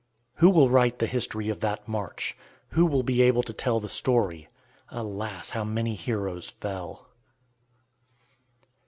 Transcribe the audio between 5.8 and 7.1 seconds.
heroes fell!